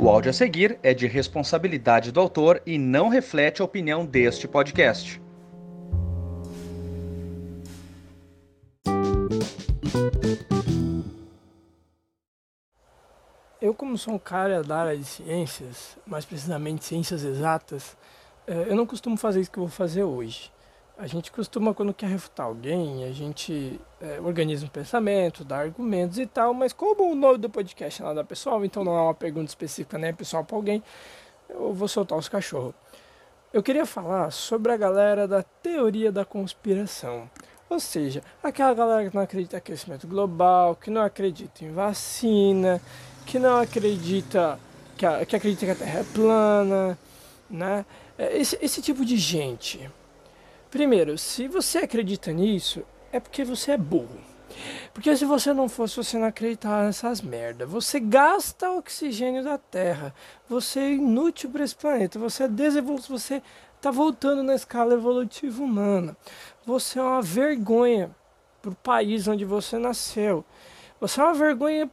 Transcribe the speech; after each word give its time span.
O 0.00 0.08
áudio 0.08 0.30
a 0.30 0.32
seguir 0.32 0.78
é 0.80 0.94
de 0.94 1.08
responsabilidade 1.08 2.12
do 2.12 2.20
autor 2.20 2.62
e 2.64 2.78
não 2.78 3.08
reflete 3.08 3.60
a 3.60 3.64
opinião 3.64 4.06
deste 4.06 4.46
podcast. 4.46 5.20
Eu, 13.60 13.74
como 13.74 13.98
sou 13.98 14.14
um 14.14 14.18
cara 14.20 14.62
da 14.62 14.76
área 14.76 14.96
de 14.96 15.04
ciências, 15.04 15.98
mais 16.06 16.24
precisamente 16.24 16.84
ciências 16.84 17.24
exatas, 17.24 17.96
eh, 18.46 18.66
eu 18.68 18.76
não 18.76 18.86
costumo 18.86 19.16
fazer 19.16 19.40
isso 19.40 19.50
que 19.50 19.58
eu 19.58 19.64
vou 19.64 19.70
fazer 19.70 20.04
hoje. 20.04 20.52
A 20.98 21.06
gente 21.06 21.30
costuma, 21.30 21.72
quando 21.72 21.94
quer 21.94 22.08
refutar 22.08 22.46
alguém, 22.46 23.04
a 23.04 23.12
gente 23.12 23.80
é, 24.00 24.20
organiza 24.20 24.66
um 24.66 24.68
pensamento, 24.68 25.44
dá 25.44 25.58
argumentos 25.58 26.18
e 26.18 26.26
tal, 26.26 26.52
mas 26.52 26.72
como 26.72 27.12
o 27.12 27.14
nome 27.14 27.38
do 27.38 27.48
podcast 27.48 28.02
é 28.02 28.04
nada 28.04 28.24
pessoal, 28.24 28.64
então 28.64 28.82
não 28.82 28.98
é 28.98 29.02
uma 29.02 29.14
pergunta 29.14 29.48
específica, 29.48 29.96
né, 29.96 30.12
pessoal 30.12 30.44
para 30.44 30.56
alguém, 30.56 30.82
eu 31.48 31.72
vou 31.72 31.86
soltar 31.86 32.18
os 32.18 32.28
cachorros. 32.28 32.74
Eu 33.52 33.62
queria 33.62 33.86
falar 33.86 34.32
sobre 34.32 34.72
a 34.72 34.76
galera 34.76 35.28
da 35.28 35.40
teoria 35.40 36.10
da 36.10 36.24
conspiração. 36.24 37.30
Ou 37.70 37.78
seja, 37.78 38.20
aquela 38.42 38.74
galera 38.74 39.08
que 39.08 39.14
não 39.14 39.22
acredita 39.22 39.54
em 39.54 39.58
aquecimento 39.58 40.04
global, 40.08 40.74
que 40.74 40.90
não 40.90 41.02
acredita 41.02 41.64
em 41.64 41.70
vacina, 41.70 42.82
que 43.24 43.38
não 43.38 43.60
acredita 43.60 44.58
que, 44.96 45.06
a, 45.06 45.24
que 45.24 45.36
acredita 45.36 45.64
que 45.64 45.70
a 45.70 45.74
Terra 45.76 46.00
é 46.00 46.04
plana, 46.12 46.98
né? 47.48 47.86
É, 48.18 48.36
esse, 48.36 48.58
esse 48.60 48.82
tipo 48.82 49.04
de 49.04 49.16
gente. 49.16 49.88
Primeiro, 50.70 51.16
se 51.16 51.48
você 51.48 51.78
acredita 51.78 52.30
nisso, 52.30 52.84
é 53.10 53.18
porque 53.18 53.42
você 53.42 53.72
é 53.72 53.76
burro. 53.78 54.20
Porque 54.92 55.16
se 55.16 55.24
você 55.24 55.52
não 55.52 55.68
fosse, 55.68 55.96
você 55.96 56.18
não 56.18 56.26
acreditava 56.26 56.84
nessas 56.84 57.22
merda. 57.22 57.64
Você 57.64 57.98
gasta 57.98 58.70
oxigênio 58.70 59.42
da 59.42 59.56
Terra. 59.56 60.14
Você 60.48 60.80
é 60.80 60.92
inútil 60.92 61.50
para 61.50 61.64
esse 61.64 61.74
planeta. 61.74 62.18
Você 62.18 62.44
é 62.44 62.48
desevolução. 62.48 63.16
Você 63.16 63.42
está 63.76 63.90
voltando 63.90 64.42
na 64.42 64.54
escala 64.54 64.94
evolutiva 64.94 65.62
humana. 65.62 66.16
Você 66.66 66.98
é 66.98 67.02
uma 67.02 67.22
vergonha 67.22 68.14
para 68.60 68.70
o 68.70 68.74
país 68.74 69.26
onde 69.26 69.44
você 69.44 69.78
nasceu. 69.78 70.44
Você 71.00 71.20
é 71.20 71.24
uma 71.24 71.34
vergonha 71.34 71.90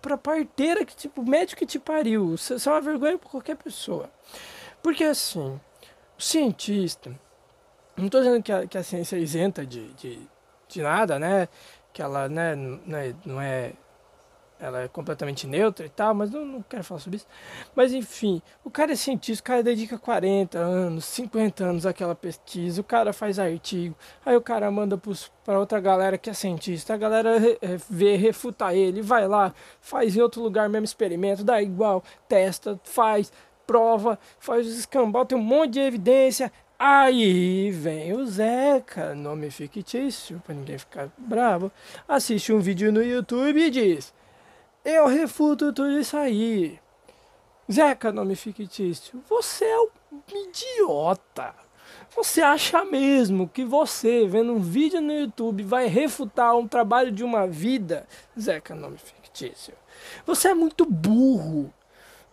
para 0.00 0.14
a 0.14 0.18
parteira 0.18 0.84
que 0.84 0.94
tipo, 0.94 1.20
o 1.20 1.28
médico 1.28 1.58
que 1.58 1.66
te 1.66 1.78
pariu. 1.78 2.36
Você 2.36 2.54
é 2.54 2.72
uma 2.72 2.80
vergonha 2.80 3.18
para 3.18 3.28
qualquer 3.28 3.56
pessoa. 3.56 4.08
Porque 4.82 5.04
assim, 5.04 5.60
o 6.18 6.22
cientista 6.22 7.18
não 7.96 8.06
estou 8.06 8.20
dizendo 8.20 8.42
que 8.42 8.52
a, 8.52 8.66
que 8.66 8.76
a 8.76 8.82
ciência 8.82 9.16
é 9.16 9.20
isenta 9.20 9.64
de, 9.64 9.92
de, 9.94 10.18
de 10.68 10.82
nada, 10.82 11.18
né? 11.18 11.48
Que 11.92 12.02
ela 12.02 12.28
né, 12.28 12.54
não, 12.54 12.98
é, 12.98 13.14
não 13.24 13.40
é. 13.40 13.72
Ela 14.58 14.82
é 14.82 14.88
completamente 14.88 15.46
neutra 15.46 15.84
e 15.84 15.88
tal, 15.90 16.14
mas 16.14 16.30
não, 16.30 16.42
não 16.42 16.62
quero 16.62 16.82
falar 16.82 16.98
sobre 16.98 17.18
isso. 17.18 17.26
Mas 17.74 17.92
enfim, 17.92 18.40
o 18.64 18.70
cara 18.70 18.92
é 18.92 18.96
cientista, 18.96 19.42
o 19.42 19.44
cara 19.44 19.62
dedica 19.62 19.98
40 19.98 20.58
anos, 20.58 21.04
50 21.04 21.62
anos 21.62 21.84
àquela 21.84 22.14
pesquisa, 22.14 22.80
o 22.80 22.84
cara 22.84 23.12
faz 23.12 23.38
artigo, 23.38 23.94
aí 24.24 24.34
o 24.34 24.40
cara 24.40 24.70
manda 24.70 24.98
para 25.44 25.58
outra 25.58 25.78
galera 25.78 26.16
que 26.16 26.30
é 26.30 26.32
cientista, 26.32 26.94
a 26.94 26.96
galera 26.96 27.38
vê, 27.90 28.16
refuta 28.16 28.74
ele, 28.74 29.02
vai 29.02 29.28
lá, 29.28 29.52
faz 29.78 30.16
em 30.16 30.22
outro 30.22 30.40
lugar 30.40 30.70
mesmo 30.70 30.86
experimento, 30.86 31.44
dá 31.44 31.60
igual, 31.60 32.02
testa, 32.26 32.80
faz, 32.82 33.30
prova, 33.66 34.18
faz 34.38 34.66
os 34.66 34.78
escambau, 34.78 35.26
tem 35.26 35.36
um 35.36 35.42
monte 35.42 35.72
de 35.72 35.80
evidência, 35.80 36.50
Aí 36.78 37.70
vem 37.70 38.12
o 38.12 38.26
Zeca, 38.26 39.14
nome 39.14 39.50
fictício, 39.50 40.42
para 40.44 40.54
ninguém 40.54 40.76
ficar 40.76 41.08
bravo, 41.16 41.72
assiste 42.06 42.52
um 42.52 42.60
vídeo 42.60 42.92
no 42.92 43.02
YouTube 43.02 43.58
e 43.58 43.70
diz: 43.70 44.12
Eu 44.84 45.06
refuto 45.06 45.72
tudo 45.72 45.98
isso 45.98 46.14
aí. 46.18 46.78
Zeca, 47.72 48.12
nome 48.12 48.36
fictício, 48.36 49.22
você 49.26 49.64
é 49.64 49.80
um 49.80 49.88
idiota. 50.48 51.54
Você 52.14 52.42
acha 52.42 52.84
mesmo 52.84 53.48
que 53.48 53.64
você, 53.64 54.26
vendo 54.26 54.52
um 54.52 54.60
vídeo 54.60 55.00
no 55.00 55.12
YouTube, 55.12 55.62
vai 55.62 55.86
refutar 55.86 56.54
um 56.58 56.68
trabalho 56.68 57.10
de 57.10 57.24
uma 57.24 57.46
vida? 57.46 58.06
Zeca, 58.38 58.74
nome 58.74 58.98
fictício. 58.98 59.72
Você 60.26 60.48
é 60.48 60.54
muito 60.54 60.84
burro. 60.84 61.72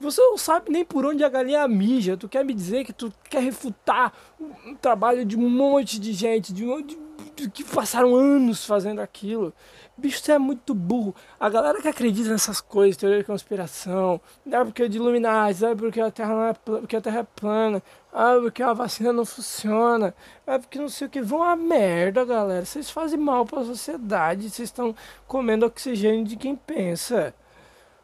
Você 0.03 0.21
não 0.21 0.37
sabe 0.37 0.69
nem 0.69 0.83
por 0.83 1.05
onde 1.05 1.23
a 1.23 1.29
galinha 1.29 1.65
mija. 1.67 2.17
Tu 2.17 2.27
quer 2.27 2.43
me 2.43 2.53
dizer 2.53 2.83
que 2.83 2.91
tu 2.91 3.11
quer 3.29 3.41
refutar 3.41 4.13
um 4.39 4.75
trabalho 4.75 5.23
de 5.23 5.37
um 5.37 5.49
monte 5.49 5.97
de 5.99 6.11
gente, 6.11 6.53
de, 6.53 6.65
de, 6.83 6.97
de 7.35 7.49
que 7.49 7.63
passaram 7.63 8.13
anos 8.13 8.65
fazendo 8.65 8.99
aquilo. 8.99 9.53
Bicho, 9.97 10.19
você 10.19 10.33
é 10.33 10.37
muito 10.37 10.73
burro. 10.73 11.15
A 11.39 11.49
galera 11.49 11.81
que 11.81 11.87
acredita 11.87 12.29
nessas 12.29 12.59
coisas, 12.59 12.97
teoria 12.97 13.19
de 13.19 13.23
conspiração, 13.23 14.19
é 14.51 14.63
porque 14.63 14.83
é 14.83 14.87
de 14.89 14.97
Illuminati, 14.97 15.63
é 15.63 15.73
porque 15.73 16.01
a 16.01 16.11
Terra 16.11 16.33
não 16.33 16.43
é 16.47 16.53
porque 16.53 16.95
a 16.97 17.01
Terra 17.01 17.19
é 17.19 17.23
plana, 17.23 17.81
ah, 18.11 18.37
porque 18.41 18.61
a 18.61 18.73
vacina 18.73 19.13
não 19.13 19.23
funciona, 19.25 20.13
é 20.45 20.57
porque 20.57 20.79
não 20.79 20.89
sei 20.89 21.07
o 21.07 21.09
que. 21.09 21.21
Vão 21.21 21.43
a 21.43 21.55
merda, 21.55 22.25
galera. 22.25 22.65
Vocês 22.65 22.89
fazem 22.89 23.19
mal 23.19 23.45
para 23.45 23.61
a 23.61 23.65
sociedade, 23.65 24.49
vocês 24.49 24.67
estão 24.67 24.93
comendo 25.27 25.65
oxigênio 25.65 26.25
de 26.25 26.35
quem 26.35 26.55
pensa. 26.55 27.33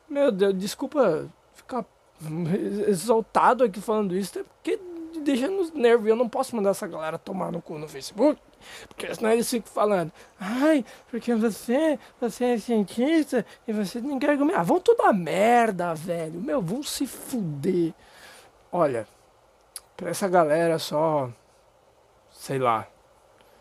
Meu 0.07 0.31
Deus, 0.31 0.57
desculpa 0.57 1.29
exaltado 2.87 3.63
aqui 3.63 3.81
falando 3.81 4.15
isso, 4.15 4.39
é 4.39 4.43
porque 4.43 4.79
deixa 5.23 5.47
nos 5.47 5.71
nervos. 5.71 6.07
Eu 6.07 6.15
não 6.15 6.29
posso 6.29 6.55
mandar 6.55 6.71
essa 6.71 6.87
galera 6.87 7.17
tomar 7.17 7.51
no 7.51 7.61
cu 7.61 7.77
no 7.77 7.87
Facebook. 7.87 8.39
Porque 8.87 9.13
senão 9.15 9.31
eles 9.31 9.49
ficam 9.49 9.71
falando, 9.71 10.11
ai, 10.39 10.83
porque 11.09 11.33
você, 11.33 11.97
você 12.19 12.45
é 12.45 12.57
cientista 12.57 13.45
e 13.67 13.71
você 13.71 14.01
tem 14.01 14.19
que 14.19 14.25
argumentar. 14.25 14.59
Ah, 14.59 14.63
vão 14.63 14.79
tudo 14.79 15.01
a 15.03 15.13
merda, 15.13 15.93
velho. 15.93 16.39
Meu, 16.39 16.61
vão 16.61 16.83
se 16.83 17.07
fuder. 17.07 17.93
Olha, 18.71 19.07
pra 19.95 20.09
essa 20.09 20.27
galera 20.27 20.77
só, 20.77 21.29
sei 22.31 22.59
lá, 22.59 22.85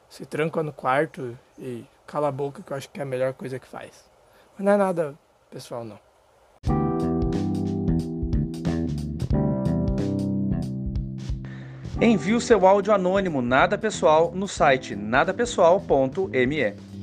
se 0.09 0.27
tranca 0.27 0.63
no 0.63 0.73
quarto 0.73 1.39
e 1.59 1.85
cala 2.07 2.29
a 2.29 2.33
boca 2.33 2.63
que 2.63 2.73
eu 2.73 2.77
acho 2.77 2.91
que 2.91 2.99
é 2.99 3.03
a 3.03 3.07
melhor 3.07 3.35
coisa 3.35 3.59
que 3.59 3.67
faz. 3.67 4.05
Mas 4.57 4.65
não 4.65 4.73
é 4.73 4.77
nada 4.77 5.19
pessoal, 5.51 5.85
não. 5.85 6.08
Envie 12.01 12.35
o 12.35 12.41
seu 12.41 12.65
áudio 12.65 12.93
anônimo 12.93 13.43
nada 13.43 13.77
pessoal 13.77 14.31
no 14.33 14.47
site 14.47 14.95
nadapessoal.me. 14.95 16.98